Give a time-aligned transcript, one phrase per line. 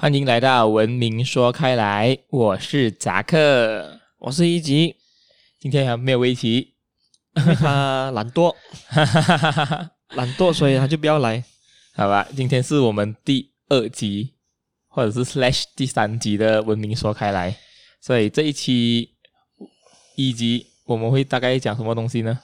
[0.00, 4.94] 欢迎来到文明说开来，我是扎克，我是一级，
[5.58, 6.74] 今天还没有围棋，
[7.34, 8.54] 他懒惰，
[10.14, 11.42] 懒惰，所以他就不要来，
[11.96, 12.28] 好吧？
[12.36, 14.34] 今天是我们第二集，
[14.86, 17.56] 或者是 slash 第三集的文明说开来，
[18.00, 19.16] 所以这一期
[20.14, 22.38] 一集我们会大概讲什么东西呢？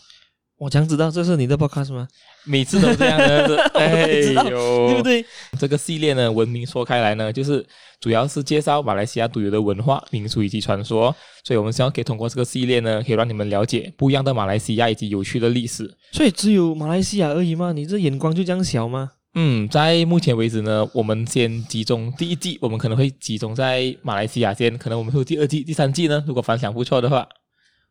[0.57, 2.07] 我想知道这是你的 podcast 吗？
[2.45, 4.07] 每次都这样的， 哎
[4.49, 5.25] 呦，对不对？
[5.59, 7.65] 这个系列呢，文明说开来呢，就是
[8.01, 11.15] 主要是介绍马来西亚独有的文化、民俗以及传说。
[11.45, 15.93] 所以，我们希望可以通过这个系列呢，可以让你们了解不一样的马来西亚以及有趣的历史。
[16.13, 17.73] 所以，只有马来西亚而已吗？
[17.73, 19.11] 你这眼光就这样小吗？
[19.35, 26.23] 嗯，在目前为止呢，我们先集中第一季，我们可能会集中在马来西亚先，可能我们会有第二季、第三季呢。
[26.27, 27.27] 如果反响不错的话，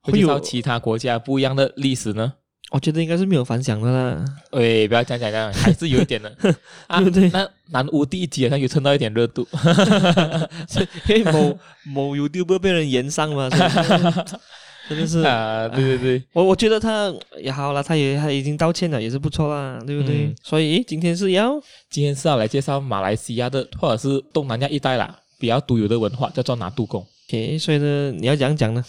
[0.01, 2.33] 会介绍其他国家不一样的历史呢。
[2.71, 4.25] 我觉得应该是没有反响的啦。
[4.51, 6.35] 喂，不要讲讲讲，还是有一点的，
[6.87, 7.29] 啊、对不对？
[7.29, 9.47] 那南屋第一集好像有蹭到一点热度，
[11.07, 13.47] 因为某某 YouTuber 被人延上嘛，
[14.89, 20.25] 真的是啊，对对对，我我觉得他也好了，他也他已经道歉了，也是不错啦，对不对？
[20.25, 21.53] 嗯、所以今天是要
[21.89, 27.05] 今天是要来介绍马来西亚的或者是东南亚一带啦，比较独有的文化，叫做拿督公。
[27.29, 28.83] OK，所以呢，你要讲讲呢？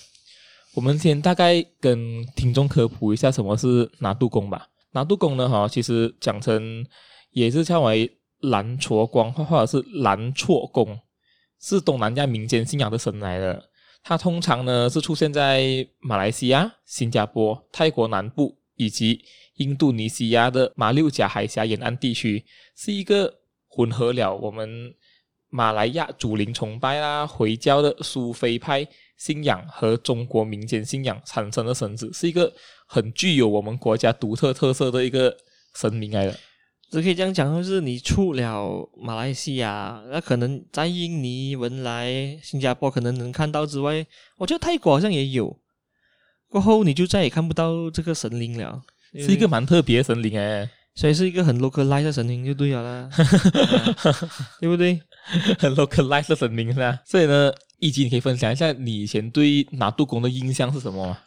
[0.74, 4.68] 我们先大概跟听众科普一下什么是拿度公吧。
[4.92, 6.84] 拿度公呢，哈，其实讲成
[7.30, 10.98] 也是称为蓝戳光，或者是蓝错公，
[11.60, 13.70] 是东南亚民间信仰的神来的。
[14.02, 19.24] 它通常呢是出现在马来西亚、新加坡、泰国南部以及
[19.56, 22.44] 印度尼西亚的马六甲海峡沿岸地区，
[22.76, 23.32] 是一个
[23.68, 24.92] 混合了我们
[25.48, 28.86] 马来亚祖灵崇拜啦、回教的苏菲派。
[29.16, 32.52] 信仰和中国民间信仰产生的神祇，是一个
[32.86, 35.34] 很具有我们国家独特特色的一个
[35.76, 36.38] 神明来的。
[36.90, 45.58] 只可以这样讲，就是你出了马来西亚，那可能在印尼、文莱、新加坡可能能看到之外，我觉得泰国好像也有。
[46.48, 48.80] 过后你就再也看不到这个神灵了，
[49.14, 53.10] 是一个蛮特别的神灵诶，所以是一个很 localized 的神灵就对了啦，
[54.60, 55.00] 对不对？
[55.58, 57.00] 很 localized 的神灵是吧？
[57.06, 57.52] 所以呢。
[57.84, 61.18] 以及你可以分享一下你以前对拿渡公的印象是什么吗？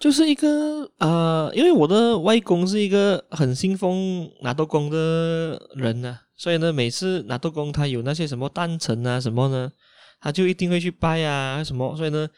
[0.00, 9.72] 就是一个呃，因为我的外公是一个很信奉拿渡公的人呢、所以呢，每次拿渡公他有那些什么诞辰啊什么呢，
[10.20, 12.28] 他就一定会去拜啊什么，所以呢，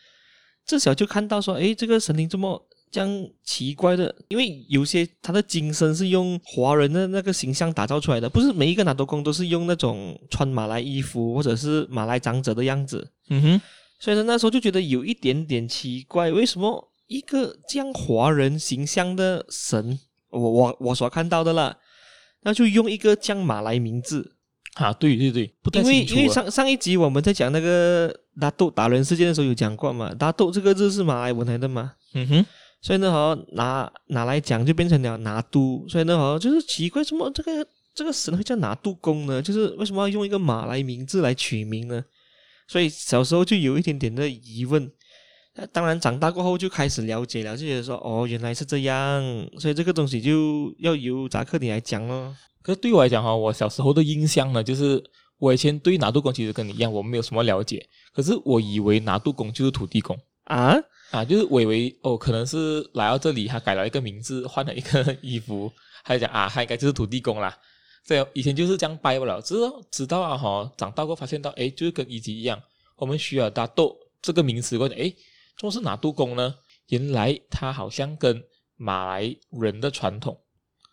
[0.67, 2.67] 至少就看到说，诶，这个神灵这么。
[2.91, 13.11] 这样奇怪的，因为有些他的精神是用华人的那个形象打造出来的，不是每一个拿督公都是用那种穿马来衣服或者是马来长者的样子。
[13.29, 13.61] 嗯哼，
[13.99, 19.99] 所以呢，那时候就觉得有一点点奇怪，为什么一个这样华人形象的神，
[20.31, 21.77] 我我我所看到的啦，
[22.45, 24.33] 那就用一个这样马来名字
[24.75, 24.93] 啊？
[24.93, 25.71] 对对对，不。
[25.79, 31.93] 因为因为上上一集我们在讲那个拿督打人事件的时候有讲过嘛，拿督这个字是马来文来的嘛？
[32.15, 32.47] 嗯哼。
[32.87, 35.85] 所以呢，好像拿拿来讲就变成了拿督。
[35.89, 39.43] 所以呢，好像就是奇怪，什么这个这个神会叫拿督公呢？
[39.43, 42.05] 就是为什么要用一个马来名字来取名呢？
[42.69, 44.89] 所以小时候就有一点点的疑问。
[45.73, 49.21] 当然长大过后就开始了解了，就觉得说哦，原来是这样。
[49.59, 52.37] 所以这个东西就要由扎克你来讲咯。
[52.63, 55.03] 可是对我来讲哈，我小时候的印象呢，就是
[55.39, 57.85] 我以前对拿督公其实跟你一样，我没有什么了解。
[58.15, 60.77] 可是我以为拿督公就是土地公啊。
[61.11, 65.71] 啊，就是以为哦，可能是来到这里，他改了一个名字，换了一个 衣服，
[66.05, 67.57] 他就讲啊，他应该就是土地公啦。
[68.05, 72.61] 所以以前就是这样拜不了，直到直到啊哈，长大过发现到，诶，就是跟以前一样，
[72.97, 75.15] 我们需要打斗这个名词过，诶，
[75.59, 76.55] 怎么是哪度公呢？
[76.89, 78.43] 原来他好像跟
[78.77, 80.39] 马来人的传统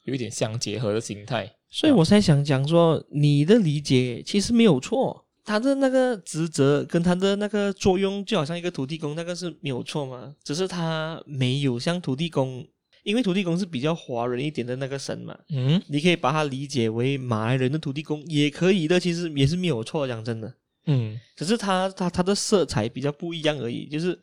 [0.05, 1.51] 有一点相结合的心态。
[1.69, 5.22] 所以我才想讲说，你的理解其实没有错。
[5.45, 10.33] 他的那个职责跟他的那个作用，就好像一个土地公，那个是没有错嘛。
[10.43, 12.65] 只是他没有像土地公，
[13.03, 15.37] 因为土地公是比较华人一点的那个神嘛。
[15.49, 20.07] 嗯，你可以把它理解为马来人的土地公也可以的，其实也是没有错。
[20.07, 20.53] 讲真的，
[20.85, 23.87] 嗯，只是他他他的色彩比较不一样而已。
[23.87, 24.17] 就是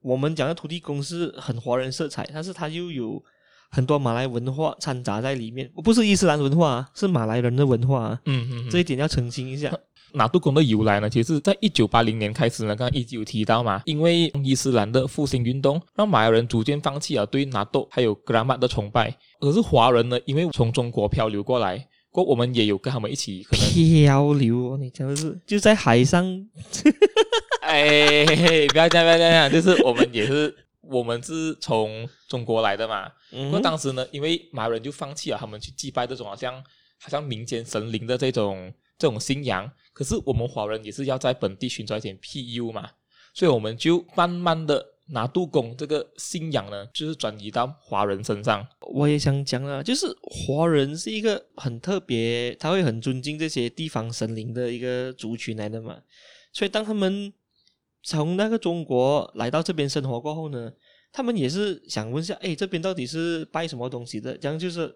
[0.00, 3.22] 我们讲的土地公是很华人色彩，但是他又有
[3.70, 8.18] 很多马来文化掺杂在里面，不是伊斯兰文化，是马来人的文化。
[8.24, 9.70] 嗯嗯，这一点要澄清一下。
[10.14, 26.24] 拿督公的由来呢，其实在一九八零年开始呢，刚刚一直有提到嘛，因为伊斯兰的复兴运动，让马来人逐渐放弃了对拿督还有格拉玛的崇拜，而是华人呢，因为从中国漂流过来，过我们也有跟他们一起可能漂流，你真的是就在海上，
[27.62, 28.24] 哎，
[28.68, 36.54] 不要这样，不要这样，就是我们也是， 我们是从中国来的嘛，不过当时呢，因为马来人就放弃了他们去祭拜这种好像
[37.00, 38.72] 好像民间神灵的这种。
[39.02, 42.88] 这种信仰，可是我们华人也是要在本地寻找一点庇佑嘛，
[43.34, 48.64] 所以我们就慢慢的拿杜公这个信仰呢，就是转移到华人身上。
[48.94, 56.00] 我也想讲啊，就是华人是一个很特别，他会很尊敬这些地方神灵的一个族群来的嘛，
[56.52, 57.32] 所以当他们
[58.04, 60.72] 从那个中国来到这边生活过后呢，
[61.10, 64.38] 他们也是想问一下，哎，这边到底是拜什么东西的？
[64.38, 64.94] 这样就是。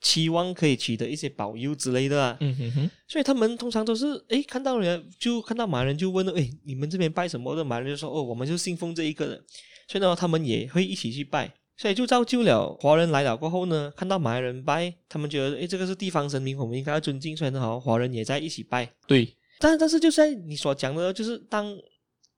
[0.00, 7.64] 期望可以取得一些保佑之类的啊，嗯哼哼，所以他们通常都是诶，看到人就看到马来人就问了，诶，你们这边拜什么的？
[7.64, 9.44] 马来人就说，哦，我们就信奉这一个的，
[9.88, 18.92] 所以呢，他们也会一起去拜，所以就造就了华人来了过后呢，看到马来人拜，他们觉得，诶，这个是地方神明，我们应该要尊敬，所以呢，好，华人也在一起拜。
[19.06, 21.76] 对，但但是就在你所讲的，就是当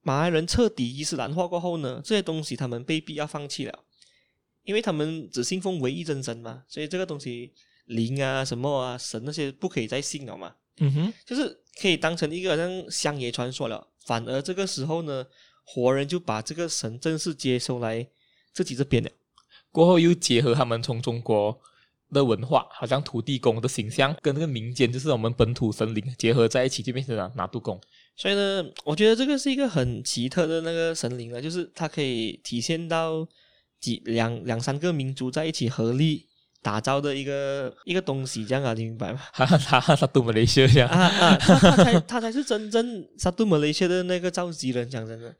[0.01, 3.79] 马来人彻底伊斯兰化过后呢，这些东西他们被逼要放弃了。
[4.69, 7.51] 因为他们只信奉唯一真神嘛，所以这个东西
[7.85, 10.53] 灵啊、什么啊、神那些不可以再信了嘛。
[10.77, 13.87] 嗯哼，就是可以当成一个好像乡野传说了。
[14.05, 15.25] 反而这个时候呢，
[15.63, 18.07] 活人就把这个神正式接收来
[18.53, 19.09] 自己这边了。
[19.71, 21.59] 过后又结合他们从中国
[22.13, 27.81] 的文化，好像土地公的形象跟那个民间就是我们本土神灵结合在一起，就变成了拿督公。
[28.15, 33.27] 所以呢，我觉得这个是一个很奇特的那个神灵了，就是它可以体现到。
[33.79, 36.25] 几两两三个民族在一起合力
[36.61, 39.19] 打造的一个一个东西，这样啊，你明白吗？
[39.31, 45.33] 哈哈，他他都马来西亚这样啊啊，他他才他才是真正沙都马来西亚的那个召集人，讲真的。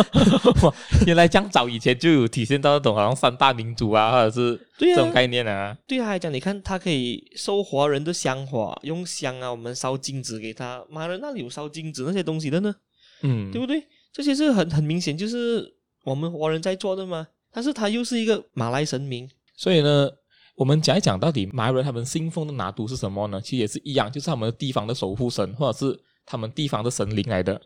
[1.06, 5.76] 原来这样早以前就有体现到那种好像三大民族啊，或者是这种概念啊。
[5.86, 10.82] 对啊，还讲你看，他可以收华人的香火，用香啊，我们烧金纸给他。
[10.88, 12.74] 妈的那里有烧金纸那些东西的呢？
[13.22, 13.86] 嗯，对不对？
[14.14, 15.74] 这些是很很明显，就是
[16.04, 17.26] 我们华人在做的嘛。
[17.52, 20.08] 但是他又是一个马来神明，所以呢，
[20.54, 23.40] 我们讲一讲到底马来人他们信奉的拿督是什么呢？
[23.40, 27.60] 其实也是一样，就是他们的地方的守护神，或者是他们地方的神灵来的。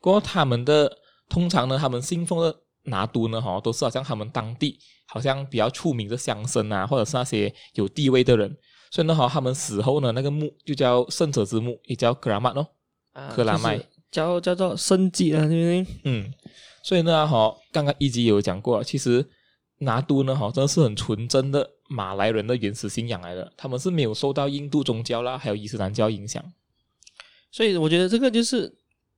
[0.00, 0.90] 过后他们的
[1.28, 8.56] 通常呢，他们信奉的拿督呢，哈，都是好像他们当地好像比较出名的乡绅啊，或者是那些有地位的人。
[8.90, 12.66] 所以呢，哈，他们死后呢，那个墓就叫圣者之墓，也叫克拉曼哦，
[13.34, 13.78] 克拉麦，
[14.10, 15.96] 叫叫做圣祭啊，对不对？
[16.04, 16.32] 嗯。
[16.88, 19.22] 所以呢，哈，刚刚一集有讲过，其实
[19.80, 26.42] 拿督呢，哈，真的是很纯真的马来人的原始信仰来的，他们是没有受到印度宗教啦，还有伊斯兰教影响。
[27.50, 28.74] 所以我觉得这个就是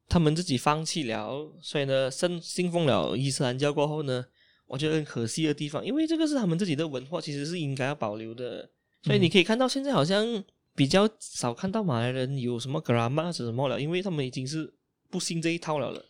[0.09, 4.25] 他们自己放弃了，所以呢，信信奉了伊斯兰教过后呢，
[4.67, 8.69] 我觉得很可惜的地方，因为这个是他们自己的文化，其实是应该要保留的。
[9.05, 10.43] 所以你可以看到现在好像
[10.75, 14.75] 比较少看到马来人有什么格拉玛是什么了，因为他们已经是
[15.09, 16.05] 不信这一套了了。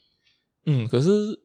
[0.65, 1.39] 嗯，可是。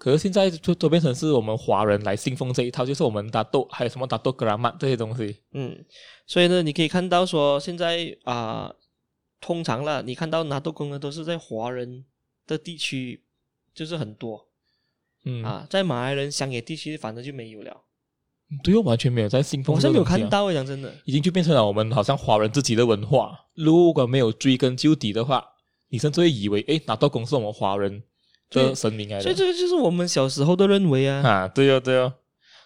[0.00, 5.36] 可是现在就都变成是我们华人来信奉这一套，就是我们打斗还有什么打斗格拉曼这些东西。
[5.52, 5.84] 嗯，
[6.26, 8.76] 所以呢，你可以看到说现在啊、呃，
[9.42, 12.06] 通常了，你看到拿督公呢都是在华人
[12.46, 13.22] 的地区，
[13.74, 14.46] 就是很多。
[15.26, 17.82] 嗯啊，在马来人乡野地区，反正就没有了。
[18.64, 23.38] 对，完全没有在信奉、好像没有看到，讲真的，已经就变成了我们好像华人自己的文化。
[23.54, 25.44] 如果没有追根究底的话，
[25.90, 28.02] 你甚至会以为，哎，拿督公是我们华人。
[28.50, 32.12] 这神明来的，所以这个就是我们小时候的认为啊，啊，对哦，对哦，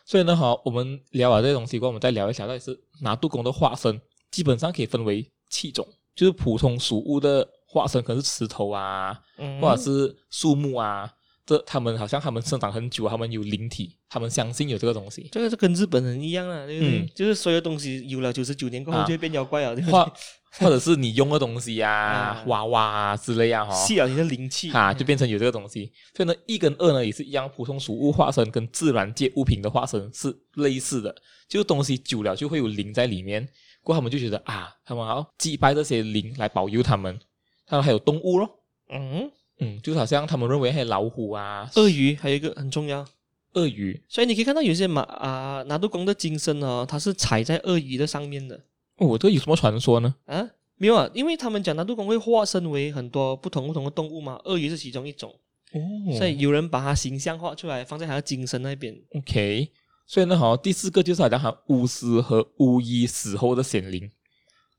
[0.07, 4.01] 所以呢，好，我们聊完这些东西，过后我们再聊一下，到底是拿度公的化身，
[4.31, 5.87] 基本上可以分为七种，
[6.17, 11.11] 就是普通属物的化身，可能是石头啊，嗯、或者是树木啊。
[11.47, 15.29] 这他们好像他们生长很久，他们有灵体，他们相信有这个东西。
[15.31, 17.01] 这个是跟日本人一样啊，对不对？
[17.01, 20.11] 嗯、就是所有东西有了九十九年过后就会变妖怪了，或
[20.61, 25.93] 或者是你用的东西呀、娃娃啊之类啊，哈，吸了你的灵气啊，就变成有这个东西。
[26.17, 31.15] 所以呢，一跟二呢也是一样，普通俗物化身跟自然界物品的化身是类似的，
[31.49, 33.49] 就是东西久了就会有灵在里面，
[33.83, 37.19] 过后他们就觉得啊，他们好祭拜这些灵来保佑他们。
[37.67, 38.49] 他们还有动物咯，
[38.91, 39.31] 嗯。
[39.61, 43.07] 嗯，就好像他们认为还有老虎啊、鳄鱼，还有一个很重要，
[43.53, 44.03] 鳄鱼。
[44.09, 48.61] 所以你可以看到有些马啊，拿督公的金身哦，它是踩在鳄鱼的上面的。
[48.97, 50.15] 哦，这有什么传说呢？
[50.27, 55.35] 啊，没有啊，因为他们讲拿督公会化身为很多不同不同的动物嘛，鳄鱼是其中一种。
[55.73, 55.81] 哦，
[56.17, 58.95] 所以有人把它形象化出来，放在他的精神那边。
[59.15, 59.69] OK，
[60.07, 64.11] 所以呢，好，第四个就是好像喊巫师和巫医死后的显灵，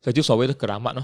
[0.01, 1.03] 所以就所谓的格拉曼哦。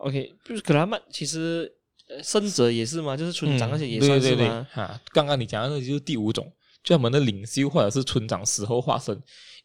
[0.00, 1.74] OK，就是格拉曼，其实。
[2.22, 4.34] 圣者也是嘛，就是村长那些也算是嘛。
[4.34, 6.50] 嗯、对对对哈，刚刚你讲的那就是第五种，
[6.82, 9.14] 就他们的领袖或者是村长死后化身。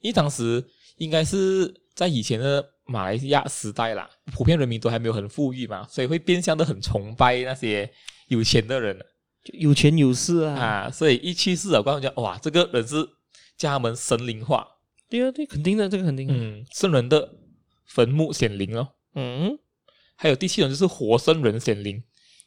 [0.01, 0.61] 因为当时
[0.97, 7.89] 应该是在以前的马来西亚时代啦，普遍人民都还没有很富裕嘛，所以会变相的很崇拜那些
[8.27, 8.97] 有钱的人，
[9.43, 10.55] 就有钱有势啊。
[10.59, 13.07] 啊，所以一去世了，观众讲哇，这个人是
[13.57, 14.67] 叫他们神灵化。
[15.09, 16.33] 对啊，对，肯定的，这个肯定的。
[16.33, 17.29] 嗯，圣人的
[17.85, 18.89] 坟墓显灵哦。
[19.15, 19.57] 嗯。
[20.15, 22.01] 还有第七种就是活圣人显灵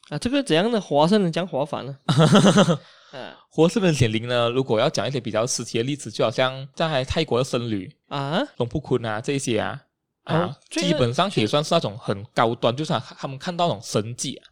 [0.09, 1.97] 啊，这个怎样的活圣人讲活法呢？
[3.11, 9.79] 啊，活圣人显灵呢，如果要讲一些比较实际的例子，就好像在泰国的僧侣啊，龙布坤啊这些啊，
[10.27, 14.47] 啊，啊基本上也算是那种很高端，就是他们看到那种神迹啊。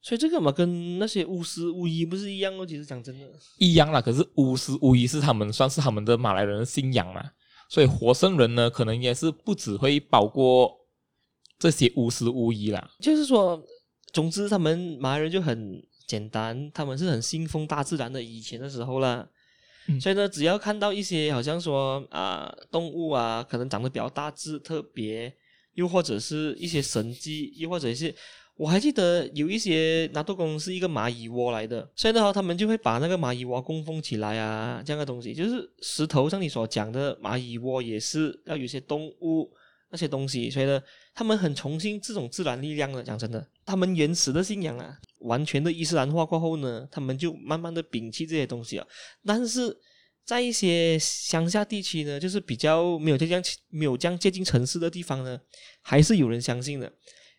[0.00, 2.64] 所以这个嘛，跟那些巫师巫医不是一样哦。
[2.64, 3.26] 其实讲真的，
[3.58, 4.00] 一样啦。
[4.00, 7.22] 可是巫师巫医是他们算是他们的马来人的信仰嘛，
[7.68, 10.72] 所以活圣人呢，可能也是不只会包括
[11.58, 12.90] 这些巫师巫医啦。
[13.00, 13.60] 就是说，
[14.12, 18.22] 总之他们马来人就很简单，他们是很信奉大自然的。
[18.22, 19.28] 以前的时候啦，
[20.00, 25.32] 所以呢，只要看到一些好像说啊、动物啊，可能长得比较大只、特别，
[25.74, 28.14] 又或者是一些神迹，又或者是。
[28.58, 39.48] 我还记得有一些拿督公是一个蚂蚁窝来的，所以的话，他们就会把那个蚂蚁窝供奉起来啊，这样的东西，就是石头像你所讲的蚂蚁窝也是要有些动物
[39.92, 40.82] 那些东西，所以呢，
[41.14, 43.00] 他们很崇信这种自然力量的。
[43.00, 48.86] 讲真的，他们原始的信仰啊，完全的伊斯兰化过后呢，他们就慢慢的摒弃这些东西啊。
[49.24, 49.76] 但是
[50.24, 55.40] 在一些乡下地区呢，就是比较没有这样没有这样接近城市的地方呢，
[55.80, 56.92] 还是有人相信的。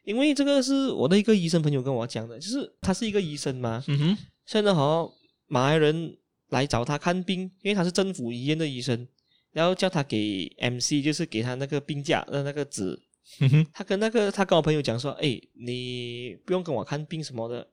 [0.05, 4.17] 因为这个是我的一个医生朋友跟我讲的，就是他是一个医生嘛，嗯哼，
[4.47, 5.13] 现在好
[5.45, 6.17] 马来人
[6.47, 9.07] 来找他看病，因为他是政府医院的医生，
[9.51, 12.99] 然后叫他给 MC，就是给他那个病假的那个纸，
[13.73, 17.67] 他跟那个他跟我朋友讲说，哎，你不用跟我看病什么的，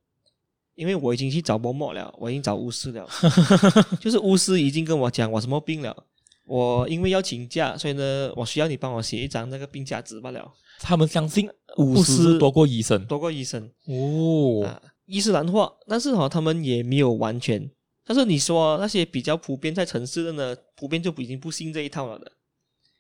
[0.74, 3.08] 因为我已经去找某某了，我已经找巫师了，
[4.00, 5.96] 就是巫师已经跟我讲我什么病了，
[6.44, 10.52] 我因为要请假，所以呢，我需要你帮我写一张那个病假纸罢了。
[10.78, 11.48] 他们相信
[11.78, 14.66] 巫师多过医生，多过医生哦。
[14.66, 17.70] 啊，伊斯兰化，但是哈、哦，他们也没有完全。
[18.04, 22.32] 但是你说那些比较普遍在城市的呢，普遍就已经不信这一套了的。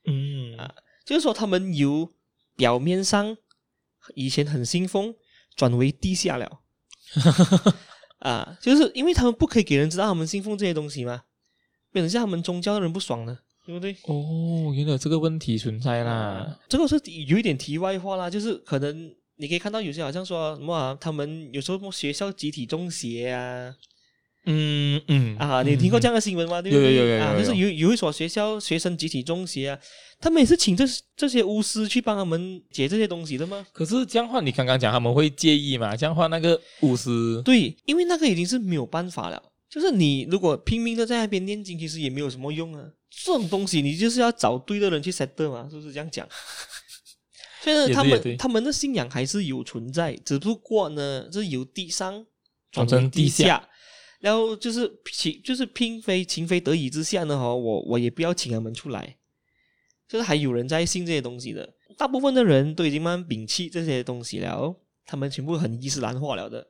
[0.06, 2.10] 嗯啊，就是说他们由
[2.56, 3.36] 表面上
[4.14, 5.14] 以前很信奉，
[5.54, 6.60] 转为地下了。
[8.20, 11.22] 啊，就是因为他们不可以给人知道他们信奉这些东西嘛，
[11.92, 13.42] 变成像他们宗教的人不爽了。
[13.66, 13.90] 对不对？
[14.04, 16.56] 哦，原来有这个问题存在啦。
[16.68, 16.94] 这个是
[17.26, 23.74] 有一点题外话啦，就是可能你可以看到有些好像说什么啊，他们有时候学校集体中邪啊，
[24.46, 26.62] 嗯嗯啊，你听过这样的新闻吗？
[26.62, 26.94] 对不对？
[26.94, 29.78] 有有有有，啊，就是有有一所学校学生集体中邪啊，
[30.20, 30.84] 他们也是请这
[31.16, 33.66] 这些巫师去帮他们解这些东西的吗？
[33.72, 35.96] 可是这样的话，你刚刚讲他们会介意吗？
[35.96, 39.42] 这样的话，那个巫师对，因为那个已经是没有办法了。
[39.68, 42.82] 就是你如果拼命的在那边念经，其实也没有什么用啊。
[43.10, 46.26] 这种东西你就是要找对的人去 set 的嘛，是不是这样讲？
[47.62, 52.24] 所以呢，他们他们的信仰还是有存在，只不过呢，是由地上
[52.70, 53.68] 转成地下
[54.20, 59.16] 然后就是情就是嫔妃情非得已之下呢，哈，我我也不要请他们出来，
[60.08, 61.74] 就是还有人在信这些东西的。
[61.98, 66.66] 大部分的人都已经慢慢摒弃这些东西了，他们全部很伊斯兰化了的。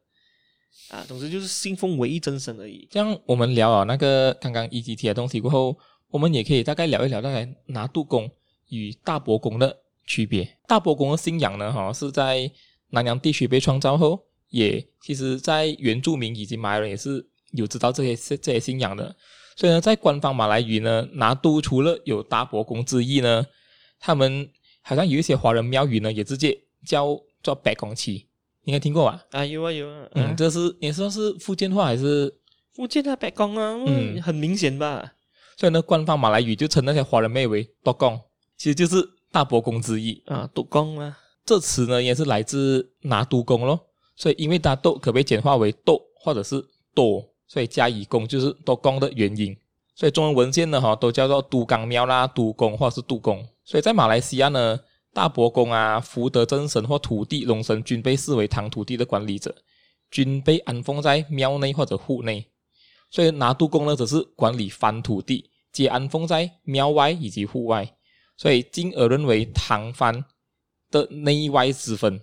[0.91, 2.87] 啊，总之就是信奉唯一真神而已。
[2.91, 5.77] 这样我们聊了那个刚刚一级提的东西过后，
[6.09, 8.31] 我们也可以大概聊一聊大概拿督公
[8.69, 10.59] 与大伯公的区别。
[10.69, 12.51] 大伯公的信仰呢，哈，是在
[12.91, 17.27] 南洋地区被创造后，也其实在原住民以及马来人也是
[17.57, 19.15] 有知道这些这些信仰的。
[19.57, 23.47] 所以呢，在官方马来语呢，拿督除了有大伯公之意呢，
[23.99, 24.49] 他们
[24.83, 28.27] 好像有一些华人庙宇呢，也直接叫做白公旗。
[28.65, 29.25] 应该听过吧？
[29.31, 30.09] 啊，有啊有啊。
[30.15, 32.35] 嗯，这是也算是福建话还是
[32.75, 33.77] 福建的白公啊？
[33.87, 35.13] 嗯，很明显吧。
[35.57, 38.21] 所以呢，官方马来语就称那些华人妹为“多公”，
[38.59, 40.51] 其实就是大伯公之意啊。
[40.53, 43.81] 多公啊，这词呢也是来自拿督公咯。
[44.17, 49.57] 所以因为拿督可被简化为“督”或者是“多”，所以加以“公”就是督公的原因。
[49.95, 53.47] 所以中文文献呢哈都叫做都公庙啦、都公或是督公。
[53.65, 54.79] 所以在马来西亚呢。
[55.17, 59.57] 大伯公啊，福德正神或土地龙神均被视为堂土地的管理者，
[60.11, 62.47] 均被安奉在庙内或者户内。
[63.11, 67.91] 所以拿督公呢，则是管理番土地，皆安奉在庙外以及户外。
[68.37, 70.23] 所以进而认为唐番
[70.91, 72.21] 的内外之分。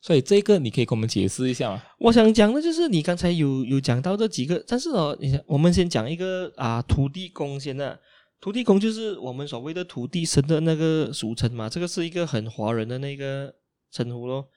[0.00, 1.82] 所以这个你可以跟我们解释一下吗？
[1.98, 7.96] 我想讲的就是你刚才有有讲到这几个，但是哦，你我们先讲一个啊土地公先呢。
[8.40, 13.52] 土地公就是我们所谓的土地神的那个俗称嘛，这个是一个很华人的那个
[13.92, 14.48] 称呼咯。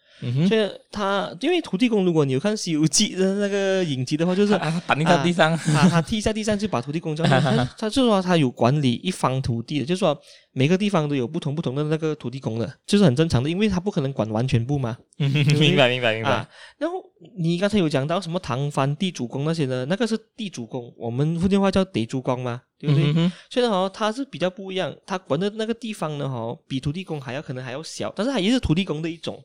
[0.48, 7.39] 所以他因为土地公，如果你有看《西游记》的那个影集的话，就是啊，打在地上，啊、他他踢在地上就把土地公叫他，
[7.77, 10.17] 他就说他有管理一方土地的，就是说
[10.53, 14.98] 每个地方都有不同不同的那个土地公的，就是很正常的，因为他不可能管完全部嘛。
[15.17, 16.29] 明白明白明白。
[16.29, 16.98] 啊，然后
[17.38, 19.86] 你刚才有讲到什么唐番地主公那些的？
[19.88, 23.13] 那个是地主公，我们福建话叫地主公嘛，对不对？
[23.50, 29.43] 所以呢，哦，他是比较不一样，他管的那个地方呢，哈，比土地公还要可能还要小，但是他也是土地公的一种。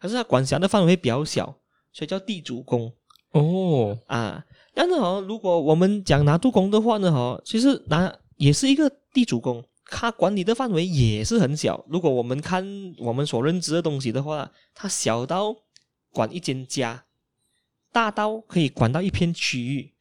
[0.00, 1.54] 可是它管辖的范围比较小，
[1.92, 2.92] 所以叫地主公。
[3.32, 11.84] 哦啊，但是哦，如果我们讲拿督公的话呢，哦，其实拿也是一个地主公，他管理的范围也是很小。
[11.88, 12.66] 如果我们看
[12.98, 15.54] 我们所认知的东西的话，它小到
[16.10, 17.04] 管一间家，
[17.92, 19.92] 大到可以管到一片区域。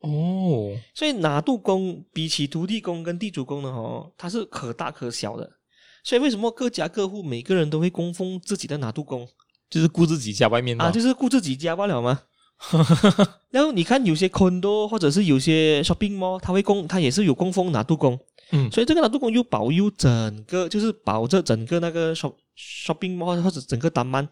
[0.00, 5.58] 哦，所以拿督公比起土地公跟地主公呢，哦，它是可大可小的。
[6.02, 9.28] 所以为什么各家各户每个人都会供奉自己的拿督公？
[9.70, 12.20] 就是顾自己家外面啊，就是顾自己家罢了吗？
[13.50, 18.18] 然后你看有些 condo 或者是有些 shopping mall，他会供，他也是有供奉拿督公。
[18.50, 24.28] 嗯，所以这个拿督公又保佑整个，就是保着整个那个 shop shopping mall 或者整个达曼。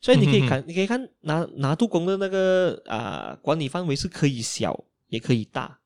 [0.00, 5.78] 所以你可以看，嗯、哼哼你可以看拿拿督公的那个啊、呃、管理范围是可以小也可以大，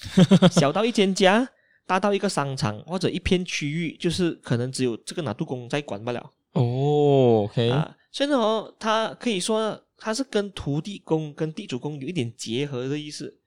[0.52, 1.48] 小到一间家，
[1.92, 6.32] 大到一个商场或者一片区域，就是可能只有这个拿督公在管不了。
[6.52, 9.82] 哦，OK，啊，所以呢，哦，他可以说。
[10.04, 13.38] 它是跟土地公跟地主公有一点结合的意思，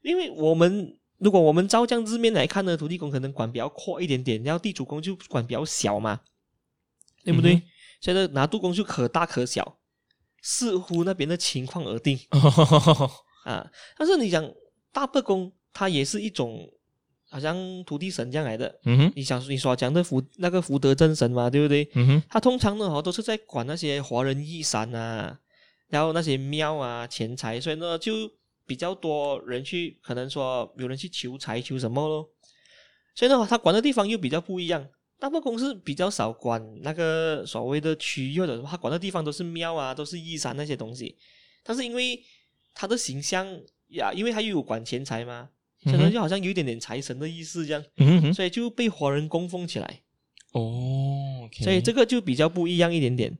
[0.00, 6.18] 因为我们如果我们照这样字面来看呢，土地公可能管比较阔一点点，然后地主公就管比较小嘛，
[7.24, 7.56] 对不对？
[7.56, 7.62] 嗯、哼
[8.00, 9.76] 现在拿督公就可大可小，
[10.40, 12.18] 视乎那边的情况而定
[13.44, 13.70] 啊。
[13.98, 14.50] 但是你讲
[14.90, 16.72] 大伯公，他也是一种
[17.28, 18.78] 好像土地神这样来的。
[18.84, 21.88] 嗯哼，你想你所讲的福那个福德正神嘛，对不对？
[21.94, 25.38] 嗯哼，他通常呢，都是在管那些华人义山啊。
[25.88, 28.12] 然后那些庙啊、钱财，所以呢就
[28.66, 32.28] 比较多人去，可能说有人去求财、求什么咯。
[33.14, 34.86] 所以呢，他管的地方又比较不一样。
[35.18, 41.16] 大部分公司比较少管那个所谓的区域的，他管的地方都是庙啊，都是义山那些东西。
[41.64, 42.22] 但是因为
[42.74, 43.46] 他的形象
[43.88, 45.48] 呀，因为他又有管钱财嘛，
[45.84, 50.00] 可能就好像有一点点财神的意思这样，嗯、哼所以就被华人供奉起来。
[50.52, 53.30] 哦，okay、所以这个就比较不一样一点点，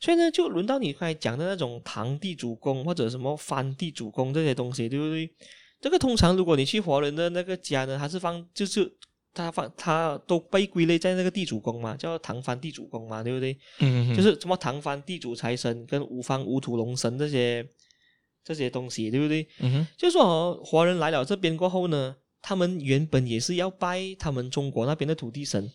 [0.00, 5.30] 所以呢，就轮到你刚才讲的那种堂地主公或者什么藩地主公这些东西，对不对？
[5.80, 8.92] 这个通常如果你去华人的那个家呢，他是放就是
[9.32, 13.56] 他放他都被归类在那个地主公嘛，叫堂藩地主公嘛，对不对？
[13.78, 17.66] 嗯，就是什么堂藩地主财神跟五方五土龙神这些
[18.44, 19.46] 这些东西，对不对？
[19.60, 25.70] 嗯哼，就说哦，华人来了这边过后呢，他们原本也是要拜他们中国那边的土地神。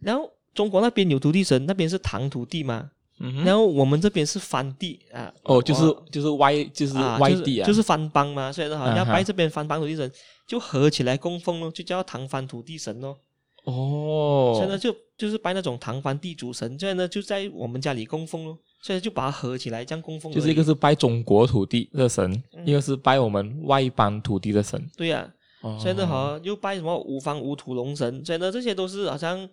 [0.00, 5.82] 然后中国那边有土地神，那边是唐土地嘛，嗯、哼然后我们这边是藩地啊，哦，就是
[6.12, 10.12] 就是外就是外地啊，啊就是藩、就是、邦嘛，所以说好像要拜这边藩邦土地神，啊、
[10.46, 13.18] 就合起来供奉咯，就叫唐藩土地神咯。
[13.64, 20.32] 哦，所以呢就就是拜那种唐藩地主神，所以呢就在我们家里供奉咯，所以就把它合起来这样供奉。
[20.32, 24.80] 就是一个是拜中国土地的神，嗯、一个是拜我们外邦土地的神。
[24.96, 25.28] 对呀、
[25.60, 29.48] 啊，所以呢好像又拜什么五方五土龙神，所以呢这些都是好像。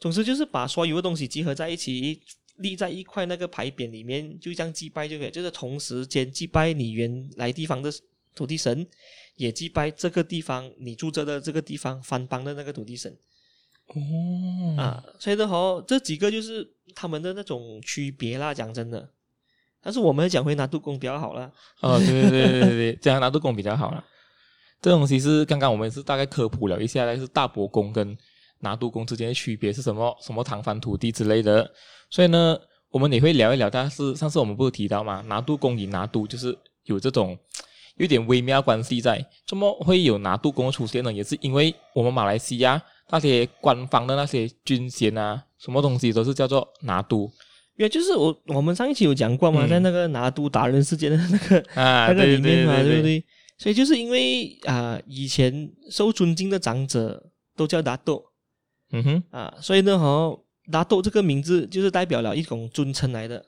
[0.00, 2.20] 总之就是把所有的东西集合在一起，
[2.56, 5.30] 立在一块那个牌匾里面，就这样祭拜就可以。
[5.30, 7.90] 就是同时间祭拜你原来地方的
[8.34, 8.86] 土地神，
[9.36, 13.16] 也祭拜这个地方你住着的这个地方番邦的那个土地神。
[13.88, 18.54] 哦，啊，所以的话，这几个就是他们的那种区别啦。
[18.54, 19.08] 讲真的，
[19.82, 21.50] 但是我们讲回拿督公比较好啦。
[21.80, 24.04] 哦，对对对对对，这样拿督公比较好啦。
[24.80, 28.16] 这东西是刚刚我们是大概科普了一下，但是大伯公跟。
[28.60, 30.16] 拿督公之间的区别是什么？
[30.22, 31.70] 什么堂藩土地之类的，
[32.08, 32.56] 所以呢，
[32.88, 33.68] 我们也会聊一聊。
[33.68, 35.20] 但是上次我们不是提到嘛？
[35.22, 37.36] 拿督公与拿督就是有这种
[37.96, 39.22] 有点微妙关系在。
[39.46, 41.12] 怎么会有拿督公出现呢？
[41.12, 47.30] 也是因为我们马来西亚那些官方的那些军衔啊，什么东西都是叫做拿督。
[47.76, 53.24] 也就是我我们上一期有讲过嘛，嗯、在那个拿督达人事件的那个啊 那个里面嘛，对，不对？
[53.58, 58.22] 所以就是因为啊、呃，以前受尊敬的长者都叫拿督。
[58.92, 60.38] 嗯哼啊，所以呢，哈，
[60.68, 63.44] 拿督这个名字就是代表了一种尊称来的。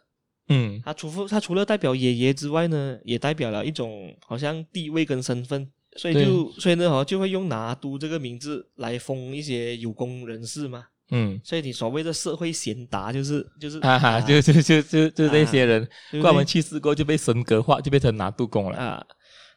[0.48, 10.84] 嗯，他除他除了代表爷爷之外呢，也代表了一种好像地位跟身份，所以就所以呢，哈，就会用拿督这个名字来封一些有功人士嘛。
[11.10, 15.88] 嗯，所以你所谓的社会贤达，就是就是啊哈，就就就就就这些人，
[16.20, 19.06] 过完去世过就被神格化，就变成拿督公了啊。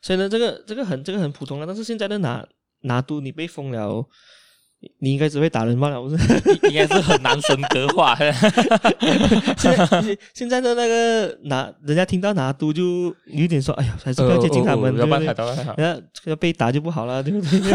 [0.02, 2.48] 所以呢，这个这个很这个很普通了，但是现在的拿
[2.82, 4.06] 拿督你被封了。
[5.00, 6.16] 你应该只会打人罢了，不是？
[6.70, 8.16] 应该是很难神格化。
[9.58, 15.26] 现在现在的那个拿，人家听到拿督就有点说：“哎呀，还是不要接近他们，对不对
[15.76, 17.50] 然要 被打就不好了，对不对？”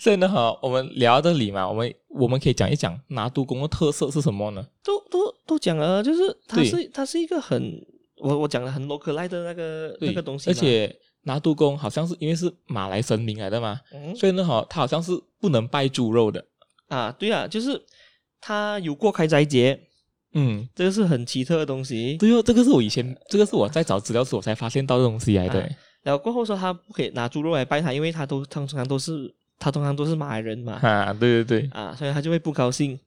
[0.00, 4.66] 所以呢，哈，我们聊到这里嘛，我们我们可以讲一讲拿督公的特色是什么呢？
[4.84, 7.80] 都都都讲了，就是它是它是一个很
[8.18, 10.92] 我我讲的很 local 来的那个那个东西，而且。
[11.24, 16.44] 拿督公好像是因为是马来神明来的嘛，嗯、所以呢，哈，他好像是不能拜猪肉的
[16.88, 17.12] 啊。
[17.12, 17.80] 对啊，就是
[18.40, 19.78] 他有过开斋节，
[20.34, 22.16] 嗯，这个是很奇特的东西。
[22.16, 25.60] 对哦，这个是我以前，这个是我在找资料时我才发现到的东西来的。
[25.60, 25.68] 啊、
[26.02, 30.74] 然后过后说他不可以拿猪肉来拜他，因为他都通常都是他通常都是马来人嘛。
[30.82, 32.98] 啊，对对对，啊，所以他就会不高兴。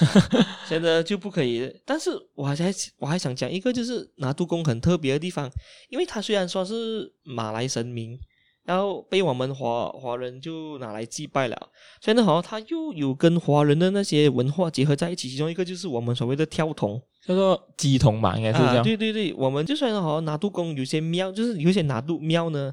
[0.68, 1.72] 现在就不可以。
[1.84, 2.56] 但是我还
[2.98, 5.50] 我还想讲一个，就是拿督公很特别的地方，
[5.90, 8.18] 因为他虽然说是马来神明。
[8.64, 18.76] 然后被我们华华人就拿来祭拜了，所以呢，好像他又有跟华人的那些文化结合在一起，其中一个就是我们所谓的跳童，叫做鸡童嘛，应该是这样。
[18.76, 22.72] 啊、对对对，我们就算好像拿督公有些庙，就是有些拿督庙呢，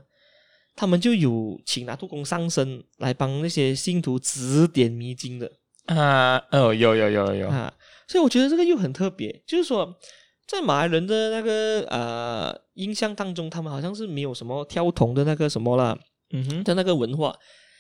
[0.76, 5.52] 他们就有请拿督公上身来帮那些信徒指点迷津的
[5.96, 6.42] 啊。
[6.52, 7.74] 哦，有有有有啊，
[8.08, 9.98] 所以我觉得这个又很特别，就是说。
[10.52, 15.96] 在马来人的那个呃印象当中，他们好像是没有什么跳童的那个什么了，
[16.34, 17.32] 嗯哼的那个文化。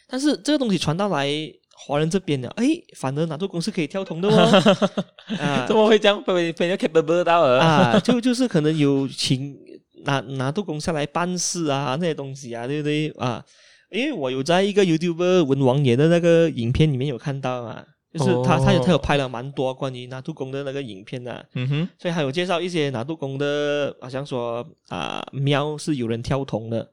[0.07, 1.27] 但是这个东西传到来
[1.75, 4.93] 华人这边呢，哎，反而拿督公是可以跳童的哦。
[5.41, 7.99] 啊， 怎么会这样被被人家 capable 到了啊？
[8.01, 9.57] 就就是可能有请
[10.03, 13.43] 拿拿督公下来办事啊，那些东西啊，对不对啊？
[13.89, 17.83] 因为我有在一个 YouTuber 文王爷的那个影片里面有看到啊。
[18.11, 26.89] 就是他，他有他有拍了蛮多关于拿督公的那个影片啊，嗯哼，所以还有介绍一些拿督公的，好像说啊喵是有人跳童的，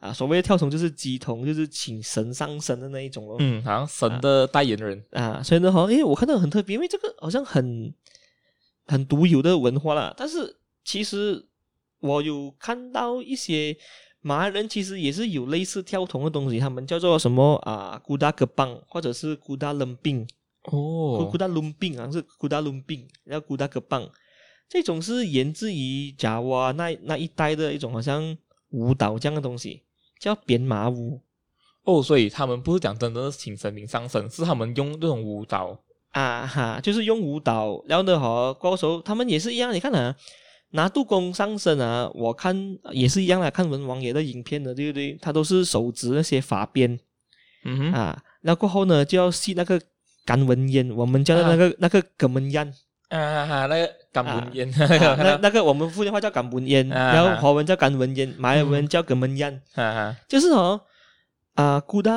[0.00, 5.04] 啊所谓的跳童就是鸡童，就是请神上身的那一种咯，嗯，好像神的代言人。
[5.10, 7.92] 啊，啊，所以呢，好像，因为我看到很特别，因为这个好像很
[8.86, 11.44] 很独有的文化啦，但是其实
[12.00, 13.76] 我有看到一些
[14.22, 20.26] 马来人其实也是有类似跳童的东西，他们叫做什么啊古达格邦或者是古达冷冰。
[20.64, 24.06] 哦，古达伦饼好像是古达伦饼，然后古达格棒，
[24.68, 28.36] 这种是源自于爪哇那那一带的一种好像
[28.70, 29.82] 舞蹈这样的东西，
[30.20, 31.22] 叫扁马舞。
[31.84, 37.82] 哦，所以他们不是讲真的是请神明上身，是他们用这种舞蹈啊哈，就是用舞蹈。
[37.86, 40.14] 然后呢，和高手他们也是一样，你看啊，
[40.72, 45.16] 拿杜公上身啊，我看也是一样的，看文王爷的影片的，对不对？
[45.22, 46.98] 他都是手执那些法鞭，
[47.64, 49.80] 嗯哼啊，然后过后呢就要系那个。
[50.28, 52.70] 干文烟，我们叫的那个、啊、那个干文烟，
[53.08, 60.78] 啊哈，那个干文烟，那 那个我们福建话叫干文烟，啊、然后华文叫干文烟，马来文叫干文烟，啊就是哦，
[61.54, 62.12] 啊，古达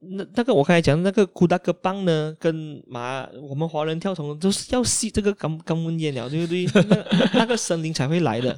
[0.00, 6.66] 那那个我刚才讲的那个古达格邦呢，跟马我们华人跳虫都是要吸这个干干文烟了，对不对？
[6.74, 8.50] 那那个神灵才会来的。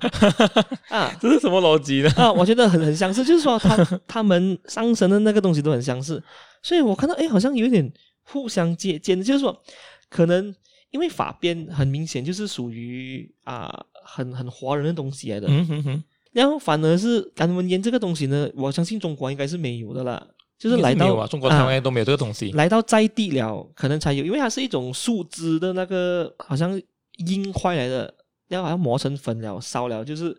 [0.89, 2.11] 啊，这是什么逻辑呢？
[2.17, 6.23] 啊，我觉得很很相似，就是说他他们上身的那个东西都很相似，
[6.63, 7.93] 所以我看到哎，好像有点。
[8.31, 9.63] 互相借鉴，就是说，
[10.09, 10.55] 可能
[10.91, 16.05] 因为法鞭很明显就是属于啊、呃、很很华人的东西来的，嗯哼哼。
[16.33, 20.25] 然后反而是干文烟这个东西呢，我相信中国应该是没有的啦，
[20.59, 26.81] 就是来到啊，中国台湾都没有这个东西，来到在地了可能才有，因为它是一种树枝的那个好像
[27.27, 28.15] 硬块来的，
[28.47, 30.37] 然后好像磨成粉了烧了，就是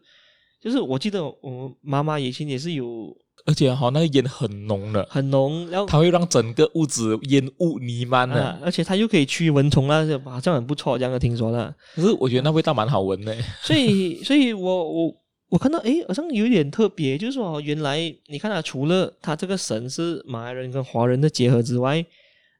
[0.61, 3.17] 就是我记得我妈妈以前也是有。
[3.49, 11.73] 而且哈，那个烟很浓的，很浓，然后它会让整个屋子烟雾弥漫的，啊，而且它又可以驱蚊虫啊，好像很不错，这样的听说的。
[11.95, 15.15] 可是我觉得那味道蛮好闻的，所以，所以我我
[15.49, 22.05] 我看到，诶，好像有点特别，就是说，原来你看它，除了它这个神是马来人跟华人的结合之外，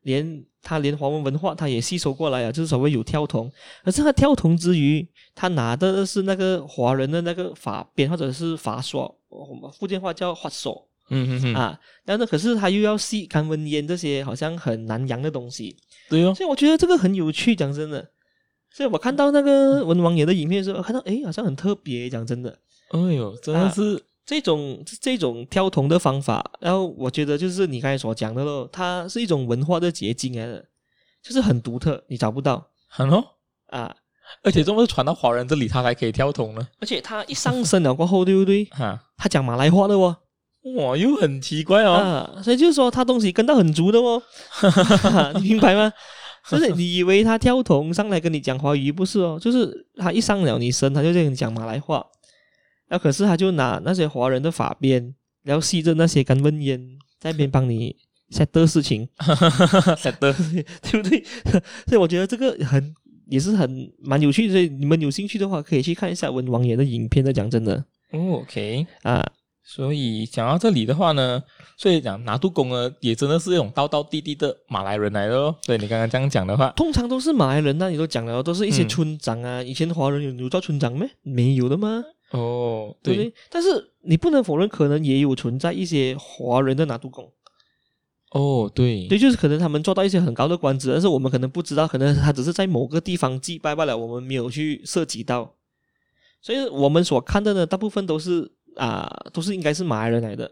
[0.02, 3.52] 连他连华文文化他也吸收过来啊，就是所谓有跳童，
[3.84, 9.10] 可是他跳童之余，他拿的是那个华人的那个法鞭或者是发刷。
[9.30, 15.78] 我们福建话叫法锁，嗯嗯嗯啊，但是，可是他又要吸干文烟这些好像很南洋的东西，
[16.10, 18.10] 对哦，所以我觉得这个很有趣，讲真的。
[18.72, 22.58] 所以我看到那个文王爷的影片的时候，看到诶，好像很特别，讲真的。
[22.89, 30.63] 哎呦，真的是、啊、这种这种跳铜的方法，然后我觉得就是你刚才所讲的咯，它是一种文化的结晶来的，
[31.24, 33.24] 就是很独特，你找不到，很哦
[33.72, 33.96] 啊。
[34.44, 36.68] 而且这么传到华人这里，他才可以跳铜呢。
[36.80, 38.65] 而且他一上身了过后，对不对？
[38.65, 40.15] 哈，他讲马来话的哦，
[40.76, 41.94] 哇，又很奇怪哦。
[41.94, 44.22] 啊，所以就是说他东西跟到很足的哦，
[45.42, 45.92] 你明白吗？
[46.48, 52.06] 就是你以为他跳童上来跟你讲华语，不是哦，就是他一上了你身，他就在跟你讲马来话。
[52.89, 56.80] 那可是他就拿那些华人的法鞭，然后吸着那些干文烟，
[57.19, 57.95] 在那边帮你
[58.32, 59.08] set 的事情，
[59.97, 60.34] set 的，
[60.82, 61.23] 对不对？
[61.88, 62.93] 所以我觉得这个很。
[63.32, 67.32] 也是很蛮有趣的，所以你们有兴趣的话，可以去看一下文王爷的影片的。
[67.32, 67.75] 讲真的，
[68.10, 69.23] 哦，OK 啊，
[69.71, 71.43] 所以讲到这里的话呢，
[71.77, 75.55] 所以讲拿督公呢，也真的是一种道道地地的马来人来的哦。
[75.62, 79.62] 对你刚刚这样讲的话，通常都是马来人，那你都讲了，都是一些村长啊。
[79.62, 81.08] 嗯、以前华人有有做村长没？
[81.21, 82.03] 没有的吗？
[82.32, 87.32] 哦，对，对，但是你不能否认，可能也有存在一些华人的拿督公。
[88.32, 95.53] 哦，对，对，就是可能他们做到一些很高的官职，但是我们可能不知道，可能他只是在某个地方祭拜罢了，我们没有去涉及到。
[96.41, 100.49] 所以我们所看到的大部分都是啊，都是应该是马来人来的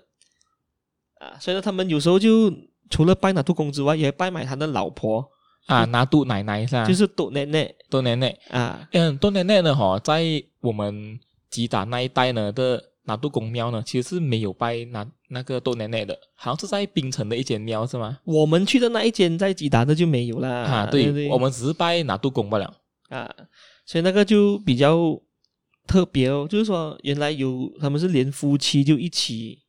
[1.19, 1.37] 啊。
[1.39, 2.51] 所以呢，他们有时候就
[2.89, 5.25] 除了拜拿督公之外，也拜买他的老婆
[5.65, 6.85] 啊，拿督奶奶是吧？
[6.85, 8.87] 就是多奶奶，多奶奶啊。
[8.91, 9.75] 嗯，多奶奶呢？
[9.75, 10.23] 哈，在
[10.61, 12.83] 我们吉达那一带呢的。
[13.07, 18.19] 拿督公庙呢，其实是没有拜那那个多奶奶的，好像是在槟城的一间庙，是吗？
[18.25, 20.49] 我们去的那一间在吉达的就没有啦。
[20.49, 22.65] 啊，对，对对，我们只是拜拿督公罢了。
[23.07, 23.33] 啊，
[23.85, 25.17] 所以那个就比较
[25.87, 29.59] 特别哦，就是说原来有他们是连夫妻就一起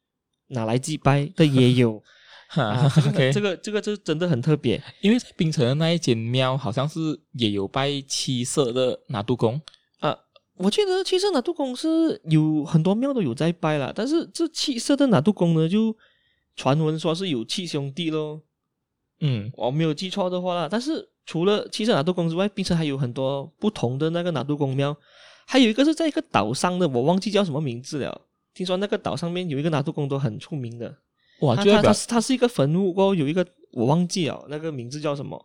[0.48, 2.02] 拿来祭拜的也有。
[2.50, 6.98] 哈、啊，这个这个这个就真的很特别，因为在槟城的那一间庙好像是
[7.33, 9.61] 也有拜七色的拿督公
[10.00, 10.16] 啊。
[10.57, 15.94] 我记得七色拿督公是有很多庙都有在拜啦，但是这七色的拿督公呢，就
[16.57, 18.40] 传闻说是有七兄弟咯。
[19.20, 20.66] 嗯，我没有记错的话啦。
[20.70, 24.96] 但是除了七色拿督公之外，槟城还有很多不同的那个拿督公庙，
[25.50, 28.20] 还有一个是在一个岛上的，我忘记叫什么名字了。
[28.52, 30.94] 听说那个岛上面有一个拿督公都很出名的。
[31.40, 35.42] 哇，它它它是它是一个坟墓，过后有一个我忘记了那个名字叫什么。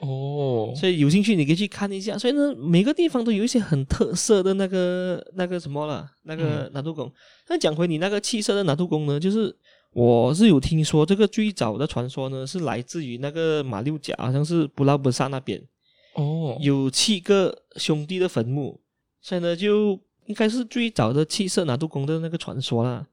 [0.00, 2.18] 哦，所以有兴趣你可以去看一下。
[2.18, 7.08] 所以呢，每个地方都有一些很特色的那个那个什么了，那个拿督公。
[7.48, 9.54] 那、嗯、讲回你那个七色的拿督公呢，就是
[9.92, 15.62] 我是有听说这个最早的传说呢，是来自于那个马六甲，好像是布拉布萨那边。
[16.14, 18.80] 哦，有七个兄弟的坟墓，
[19.28, 19.90] 所以呢，就
[20.24, 23.06] 应该是最早的七色拿督公的那个传说啦，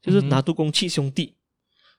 [0.00, 1.34] 就是拿督公七兄弟，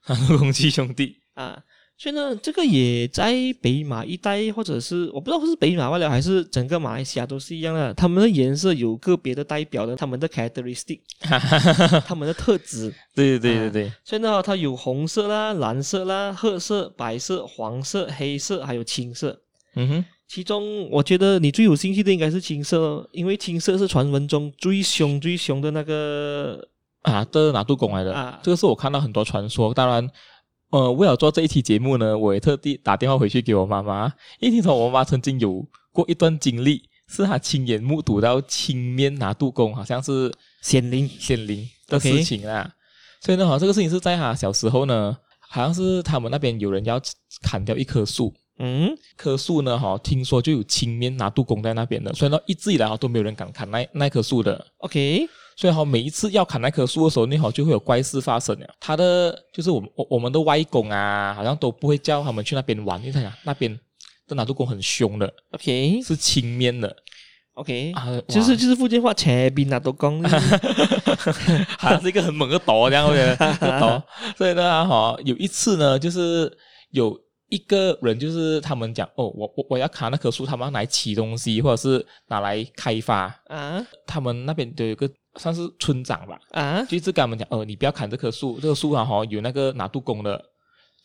[0.08, 1.64] 拿督公七兄弟啊。
[1.96, 7.94] 所以呢，这个也在北马一带，或者是我不知道是北马外了，还是整个马来西亚都是一样的。
[7.94, 11.02] 他们的颜色有个别的代表的，他们的 characteristic，
[12.08, 12.92] 他们的特质。
[13.14, 13.94] 对对对对对。
[14.04, 19.40] 所以呢，它有红色啦、蓝色啦、褐色、白色、黄色、黑色，还有青色。
[19.76, 20.06] 嗯哼。
[20.30, 26.66] 其中，我觉得你最有兴趣的应该是青色，因为青色是传闻中最凶、最凶的那个
[27.02, 28.14] 啊的拿督公来的。
[28.14, 30.10] 啊，这个是我看到很多传说，当然。
[30.72, 34.06] 呃，为了做这一期节目呢，我也特地打电话回去给我妈妈，
[34.40, 42.70] 因为听说我妈曾经有过一段经历，是她亲眼目睹到青面拿督公好像是显灵显灵的事情啦。
[42.70, 43.26] Okay.
[43.26, 47.02] 所以呢，好像这个事情是在她小时候呢，好像是他们那边有人要
[47.42, 54.66] 砍掉一棵树，嗯，棵树呢，哈，听说就有青面拿杜公在那边的，所以呢，一直以来哈都没有人敢砍那那棵树的。
[54.78, 55.28] OK。
[55.56, 58.68] 所以哈，每一次要砍那棵树的时候，你好就会有怪事发生了。
[58.80, 63.78] 他的就是我们我我们的外公啊，好像都不会叫他们去那边玩，因为他讲那边
[64.26, 65.30] 的拿杜公很凶的。
[65.52, 66.96] OK，是青面的。
[67.56, 70.24] OK，啊，就是就是福建话切边拿杜公，
[71.78, 74.02] 好像是一个很猛的刀这样的刀。
[74.38, 76.50] 所以呢，哈，有一次呢，就是
[76.92, 83.86] 有一个人，就是他们讲哦，我我我要砍那棵树，他们要拿来骑东西，或者是拿来开发啊。
[84.06, 85.10] 他们那边都有个。
[85.36, 90.44] 算是村长吧，啊，就一直跟他们讲，哦，你不要砍这棵树，这个树啊，哈，有那个拿督公的，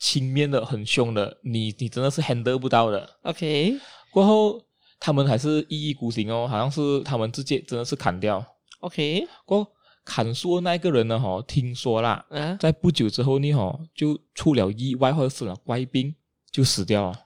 [0.00, 3.08] 青面的，很凶的，你你真的是 handle 不到的。
[3.22, 3.78] OK，
[4.10, 4.60] 过后
[4.98, 8.44] 他们还是一意孤行哦，好像是他们直接真的是砍掉。
[8.80, 9.64] OK，过
[10.04, 16.12] 砍树的那个人呢，哈，听说啦，啊，在不久之后呢，哈，就出了意外或者生了怪病，
[16.54, 17.20] 就死掉了。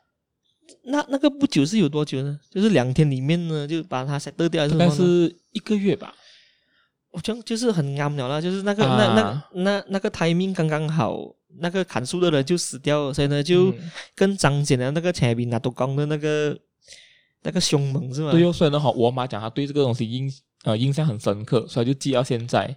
[0.84, 2.40] 那那个不久是有多久呢？
[2.50, 4.84] 就是两天里面呢，就把他杀掉，还是什么？
[4.84, 6.14] 应该是一个月吧。
[7.10, 11.18] 我就就是很啱了啦，就是那个、啊、那那那那个 timing 刚刚好，
[11.58, 13.74] 那个砍树的人就死掉了，所以呢就
[14.14, 16.58] 跟张显了那个前面拿督公的那个
[17.42, 18.32] 那个凶猛是吗？
[18.32, 20.32] 对哦，所以呢，我妈讲她对这个东西印
[20.64, 22.74] 呃印象很深刻，所以就记到现在。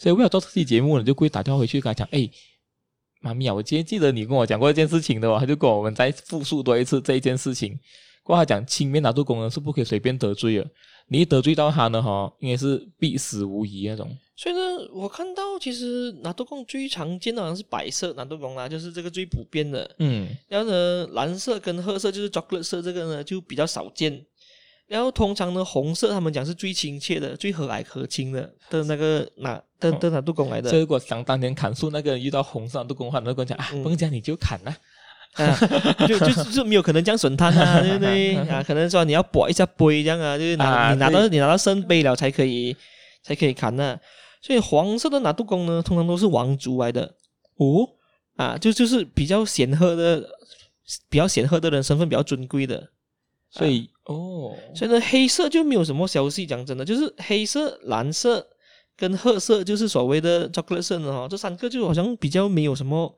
[0.00, 2.28] 所以为了做这期节目呢，就故意打电话回去跟她讲，哎，
[3.26, 7.76] 妈咪啊，我今天记得你跟我讲过一件事情的哦，他就跟我们再复述多一次这一件事情。
[8.22, 10.66] 过后她讲，青面拿督公呢是不可以随便得罪的。
[11.08, 14.08] 你一得罪到他呢，哈，应该是必死无疑那种。
[14.36, 14.60] 所以呢，
[14.92, 19.88] 我看到其实拿督公最常见的好像是白色拿督公啦，就是这个最普遍的。
[19.98, 24.24] 嗯，然后呢，蓝色跟褐色就是 chocolate 色，这个呢就比较少见。
[24.88, 30.70] 然后通常呢，红色他们讲是最亲切的、最和蔼可亲的的那个拿的的拿杜公来的。
[30.70, 34.76] 所以如果想当年砍树那个人遇到红色拿督公的话，那个人讲啊，不用讲你就砍了。
[35.34, 35.58] 啊，
[36.08, 38.36] 就就就没有可能这样损他啊，对不对？
[38.48, 42.74] 啊，可能说你要拨一下杯这样啊，就是拿、啊、你拿到你拿到圣杯了才可以
[43.22, 44.00] 才可以砍呢、啊。
[44.40, 47.02] 所以黄色的拿督公呢，通常都是王族来的
[47.56, 47.86] 哦。
[48.36, 50.22] 啊，就就是比较显赫的，
[51.10, 52.88] 比较显赫的人，身份比较尊贵的。
[53.50, 56.46] 所以、啊、哦，所以呢，黑色就没有什么消息。
[56.46, 58.46] 讲真的，就是黑色、蓝色
[58.96, 63.14] 跟褐色，就是所谓的 chocolate 色呢，哈，这三个就好像比较没有什么。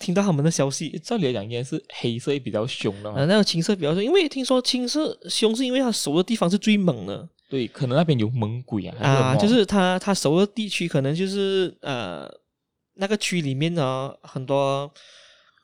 [0.00, 0.90] 听到他们的消息。
[1.04, 3.20] 照理来讲，应该是黑色也比较凶的嘛。
[3.20, 7.28] 啊，那个青色比较凶，因为听说青色凶是因为它熟的地方是最猛的。
[7.48, 8.96] 对，可能那边有猛鬼啊。
[8.98, 12.28] 啊，就是它它熟的地区可能就是呃
[12.94, 14.92] 那个区里面呢很多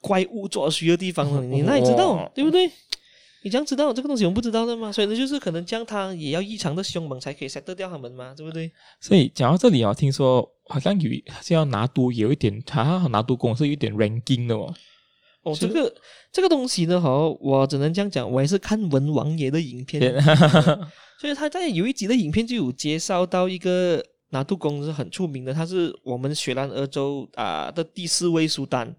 [0.01, 2.70] 怪物作祟的地方，你那里知道， 对不对？
[3.42, 4.92] 你这样知道这个东西，我们不知道的吗？
[4.92, 8.70] 所以呢，就是可能这样，他也要异常的凶猛才可以 set 得掉他们嘛，对不对？
[9.00, 14.74] 所以讲到这里啊，听说好像有像要拿督有一点，好像拿督公是有一点 ranking 的哦。
[15.42, 15.94] 哦，这个
[16.31, 20.22] 这个东西呢，好，我只能这样讲，我也是看文王爷的影片，
[21.18, 28.94] 所以他在有一集的影片就有介绍到一个拿督公是很出名的，他是我们雪兰莪州啊的第四位苏丹，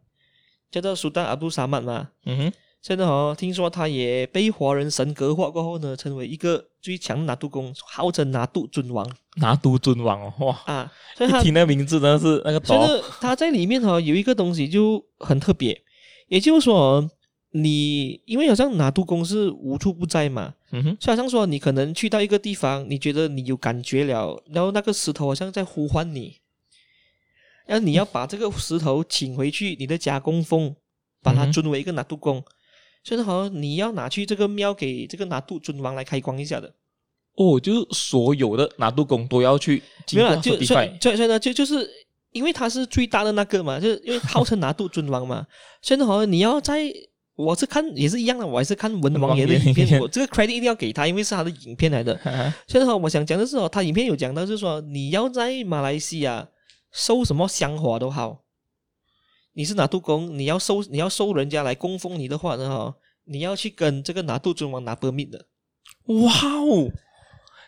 [0.71, 2.09] 叫做苏丹阿布萨曼嘛。
[2.25, 2.53] 嗯哼。
[2.81, 9.07] 现在哦，听说他也被华人神格化过后呢，成为一个最强拿督公，号称拿督尊王。
[9.35, 10.91] 拿督尊王哦，哇啊！
[11.15, 12.59] 所以他一听那名字呢是那个。
[12.65, 15.79] 所以他在里面哈有一个东西就很特别，
[16.27, 17.07] 也就是说，
[17.51, 26.37] 你因为好像拿督公是无处不在嘛，嗯哼，就好像说你可能去到一个地方，你觉得你有感觉了，然后那个石头好像在呼唤你，
[27.67, 30.75] 然后你要把这个石头请回去你的家供奉，
[31.21, 32.39] 把它尊为一个拿督公。
[32.39, 32.43] 嗯
[33.03, 36.71] 所以好像你要拿去这个庙给这个拿度尊王来开光一下的
[37.35, 40.85] 哦，就是所有的拿度工都要去经过这地块。
[40.99, 41.89] 所以所以呢，就就是
[42.31, 45.47] 因为他是最大的那个嘛，就是因为号称拿度尊王嘛。
[45.81, 46.83] 所以好像你要在，
[47.35, 52.19] 我是看也是一样的，我还是看文王爷的影片，我这个 credit 一定要给他，因为是他的影片来的。
[52.67, 56.47] 所以好，我想讲的是哦，他影片有讲到，就是说你要在马来西亚
[56.91, 58.40] 收什么香火都好。
[59.53, 65.45] 你是拿督公，你要收你要收人家来供奉你的话呢哈，你要去跟这个拿督尊王拿 permit 的。
[66.05, 66.89] 哇哦！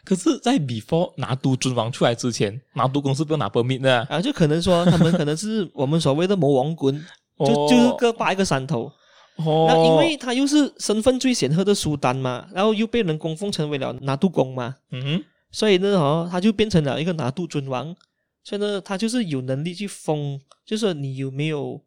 [0.05, 4.07] 可是，在 before 拿督尊王出来之前，拿督公是不用拿 permit 的啊。
[4.09, 7.05] 啊，就可能说他们可能是我们所谓的魔王棍，
[7.39, 8.91] 就就是各拔一个山头。
[9.37, 9.65] 哦。
[9.69, 14.75] 那因为他又是身份最显赫的苏丹嘛，然后又被人供奉成为了拿督公嘛。
[14.91, 15.23] 嗯哼。
[15.51, 17.95] 所以呢哦，他就变成了一个拿督尊王。
[18.43, 21.81] 所以呢，他就是有能力去封，就是说你有没有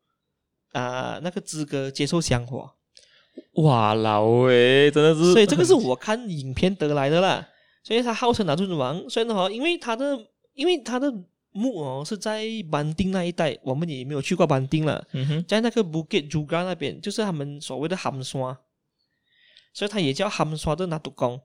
[0.72, 2.70] 啊、呃、那个资格接受香火？
[3.56, 5.32] 哇，老诶，真的是。
[5.32, 7.46] 所以这个是我看影片得来的啦。
[7.82, 9.08] 所以他号称拿督尊王。
[9.10, 10.18] 所以呢，哈，因为他的
[10.54, 11.12] 因为他的
[11.52, 15.06] 墓哦是在班丁那一带，我们也没有去过班丁了。
[15.12, 18.58] 嗯哼，在那个 Bukit Juga 那边，就是他们所谓的寒刷，
[19.74, 21.38] 所以他也叫寒刷的拿督工。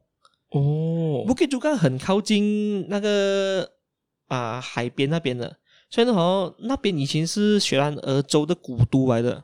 [0.51, 3.69] 哦，Bukit Juga 很靠近那个。
[4.31, 5.57] 啊，海边那边的，
[5.89, 9.43] 所以呢，好，那边以前是雪兰莪州的古都来的，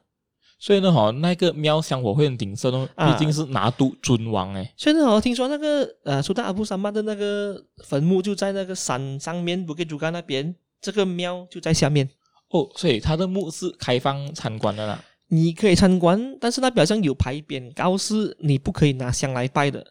[0.58, 4.74] 所以呢，好，那个庙香火会很鼎盛哦，毕竟是拿督尊王诶。
[4.78, 12.10] 所以呢，好，听说那个呃，苏丹阿布山曼的那个坟墓就在那个山上面，Bukit Juga 那边，这个庙就在下面。
[12.50, 15.04] 哦，所以他的墓是开放参观的啦。
[15.28, 19.86] 你可以参观，但是那表上有牌匾，告示你不可以拿香来拜的，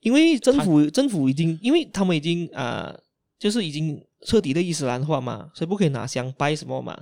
[0.00, 3.00] 因为政府政府已经，因为他们已经啊、呃，
[3.42, 4.00] 就是已经。
[4.24, 6.96] 彻底的伊斯兰化嘛，所以不可以拿香拜什么嘛。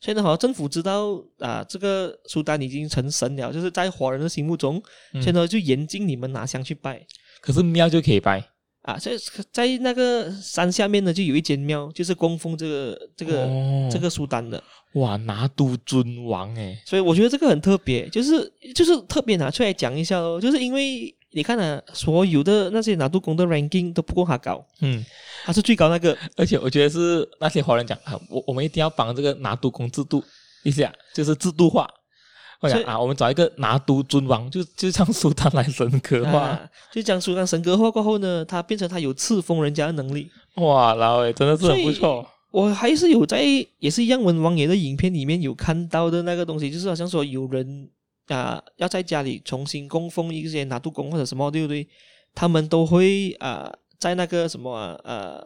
[0.00, 4.80] 所以呢，好像政府知道啊，这个苏丹已经成神了，就是在华人的心目中，
[5.12, 7.04] 嗯、所以呢就严禁你们拿香去拜。
[7.40, 8.48] 可是庙就可以拜
[8.82, 9.16] 啊，所以
[9.50, 14.62] 在那个山下面呢，就有一间庙，就是供奉这个这个、哦、这个苏丹的。
[14.94, 21.12] 哇，拿督尊王诶，所以我觉得这个很特别，就是就是特别拿出来讲一下哦，就是因为。
[21.34, 25.02] 你看啊，所有的那些拿督工的 ranking 都不够他高，嗯，
[25.44, 30.22] 他是最高那个，而且我觉得是那些华人讲啊，我我们一定要帮这个拿督工制度
[30.62, 31.88] 一下，就是制度化。
[32.60, 40.30] 我想啊，我们找一个拿督尊王，就就将苏丹来神格化，啊、就将苏丹神格化过后呢，他变成他有赐封人家的能力。
[40.56, 42.24] 哇，老诶，真的是很不错。
[42.50, 43.42] 我还是有在，
[43.78, 47.88] 也是一样文王爷的影片里面有看到的那个东西，就是好像说有人。
[48.32, 51.86] 啊，要在家里重新供奉一些拿督公或者什么，对不对？
[52.34, 55.44] 他们都会啊，在那个什么啊，呃，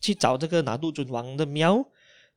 [0.00, 1.84] 去找这个拿督尊王的庙，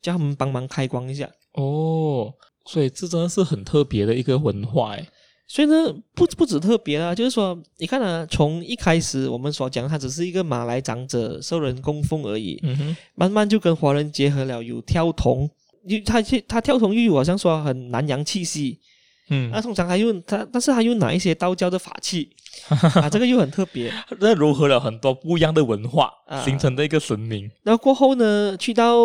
[0.01, 1.29] 叫他们帮忙开光一下。
[1.53, 2.33] 哦，
[2.65, 5.07] 所以这真的是很特别的一个文化诶。
[5.45, 15.47] 所以呢，不不止特别啊，就是说，你看啊，从一开始我们所讲，他只是一个马来长者受人供奉而已，嗯哼，慢慢就跟华人结合了，有跳童，
[15.85, 18.79] 又他他跳童又有好像说很南洋气息。
[19.29, 22.29] 嗯，那通常还用他，但是他用哪一些道教的法器
[22.95, 27.49] 啊，这个又很特别，那融合了很多不一样的文化，啊、形成的一个神明。
[27.63, 28.97] 然后过后呢，去到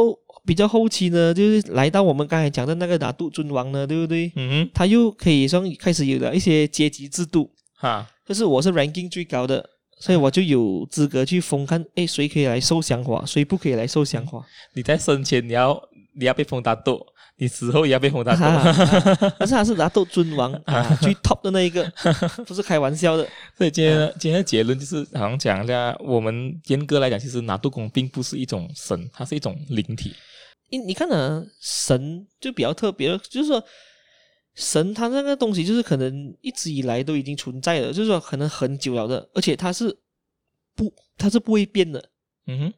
[0.45, 4.31] 比较后期呢，就是来到我们刚才讲的那个拿督尊王呢，对不对？
[4.37, 9.65] 嗯哼，他又可以说开始有了一些阶级制度，哈，就是我是 ranking 最高的，
[10.01, 14.45] 所以我就有资格去封看，哎，谁可以来受香火，谁不可以来受香火？
[14.75, 15.81] 你在生前你要
[16.19, 17.01] 你要被封大督。
[17.41, 18.43] 你死后也要被红大豆。
[19.39, 21.91] 但是他是拿豆尊王 啊，最 top 的那一个，
[22.45, 23.27] 不是开玩笑的。
[23.57, 30.13] 所以今天、啊、今天的结论就是，好像讲一下，我们严格来讲，其实拿豆公并不是一种神，它是一种灵体。
[30.71, 33.63] 你你看呢，神就比较特别，就是说
[34.55, 39.97] 神它那个东西，就是可能一直以来都已经存在了，就是说可能很久了的，而且它是
[40.75, 42.11] 不，它是不会变的。
[42.47, 42.73] 嗯哼。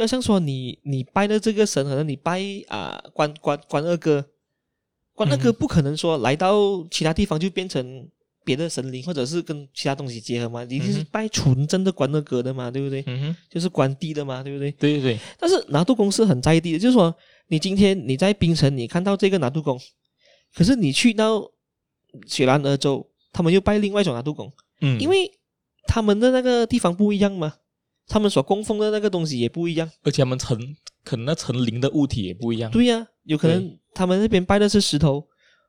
[0.00, 4.24] 就像说你你拜的这个神，可能你拜啊关关关二哥，
[5.12, 8.08] 关二哥不可能说来到其他地方就变成
[8.42, 13.04] 别的神灵，或者是跟其他东西结合嘛，一定是拜纯正的关二哥的嘛，对不对？
[13.06, 14.72] 嗯哼，就是关帝的嘛，对不对？
[14.72, 15.18] 对对对。
[15.38, 17.14] 但是拿督公是很在地的，就是说
[17.48, 19.78] 你今天你在槟城，你看到这个拿督公，
[20.54, 21.46] 可是你去到
[22.26, 25.30] 雪兰莪州，他们又拜另外一种拿督公，嗯，因为
[25.86, 27.52] 他们的那个地方不一样嘛。
[28.06, 30.58] 他们所供奉的那个东西也不一样，而且他们成
[31.04, 32.70] 可能那成灵的物体也不一样。
[32.70, 35.26] 对呀、啊，有可能他们那边拜的是石头，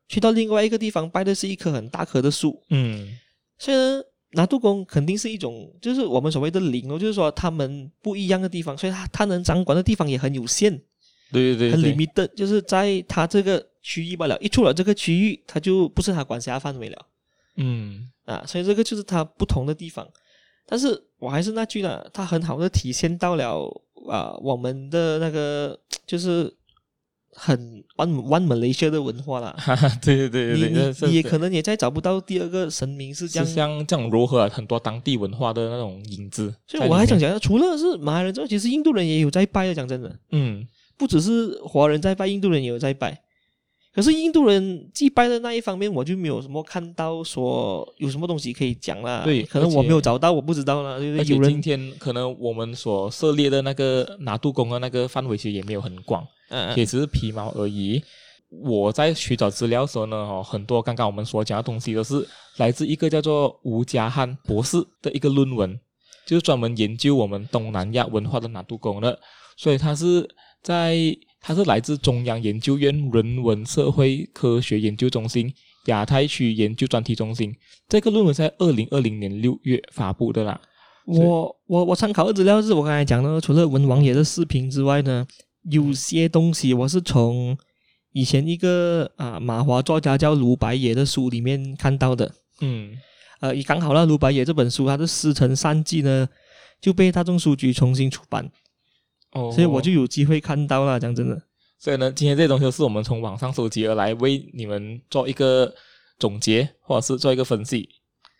[0.07, 2.61] 去到另外一个地方拜的是一棵很大棵的树。
[2.69, 3.17] 嗯，
[3.57, 4.01] 所以呢，
[4.31, 10.81] 拿督公肯定是一种，就是我们所谓的灵哦，就是说他们不一样的地方，所以他他能掌管的地方也很有限。
[11.31, 17.05] 对对对，很 limited，就是在他这个区域罢了，一出了这个区域，他就不是他管辖范围了。
[17.55, 20.05] 嗯，啊，所以这个就是他不同的地方。
[20.65, 23.69] 但是我还是那句呢，它很好的体现到了
[24.09, 26.51] 啊，我们的那个 就是
[27.33, 29.55] 很 One One Malaysia 的文化啦。
[30.01, 36.53] 对对对对，你你你也可能也再找不到第二个神明是这样，是像这种融合很多当地文化的那种影子。
[36.67, 39.75] 所以我还想讲，除了是马来人之外，其实印度人也有在拜的。
[39.75, 43.21] 讲真的，嗯，不只是华人在拜，印度人也有在拜。
[43.93, 49.21] 可是印度人祭拜的那一方面，我就没有什么看到说有什么东西可以讲啦。
[49.25, 50.91] 对，可能我没有找到，我不知道啦。
[50.91, 58.01] 而且今天可能我们所涉猎的那个拿度宫的那个范围其实也没有很广，嗯，也只是皮毛而已。
[58.63, 62.25] 我在寻找资料的时候呢，哦，很多刚刚我们所讲的东西都是
[62.57, 65.77] 来自一个叫做吴家汉博士的一个论文，
[66.25, 69.19] 就是专门研究我们东南亚文化的拿度宫的，
[69.57, 70.25] 所以他是
[70.63, 70.95] 在。
[71.41, 75.51] 它是来自中央研究院人文社会科学研究中心
[75.87, 77.53] 亚太区研究专题中心。
[77.89, 80.61] 这个论文在二零二零年六月发布的啦。
[81.05, 85.25] 我我我参考的资料是我刚才讲的，除了文王爷的视频之外呢，
[85.63, 87.57] 有些东西我是从
[88.13, 92.31] 以前一个啊马华作家叫卢白野的书里面看到的。
[92.61, 92.91] 嗯，
[93.39, 96.29] 呃，也刚好那，卢白野这本书它的《师承善记》呢
[96.79, 98.47] 就被大众书局重新出版。
[99.33, 101.41] 哦，所以我就有机会看到了，讲真的。
[101.79, 105.73] 所以呢，今天这些东西是我们从网上收集而来，为你们做一个
[106.19, 107.89] 总结，或者是做一个分析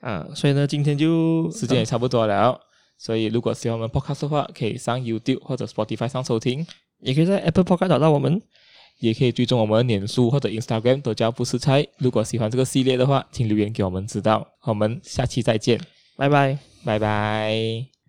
[0.01, 0.27] 啊。
[0.35, 2.35] 所以呢，今天就时间也差不多了。
[2.35, 2.59] 啊、
[2.99, 6.65] 所以如果喜欢我们 Podcast 的话，可以上 YouTube 或者 Spotify 上收听，
[6.99, 8.39] 也可以在 Apple Podcast 找到我们，
[8.99, 11.87] 也可以追踪我们的脸书或者 Instagram 都叫不是菜。
[11.97, 14.47] 如果喜欢这个系列的话，请留言给我们知道。
[14.65, 15.81] 我们下期再见，
[16.15, 18.00] 拜拜，拜拜。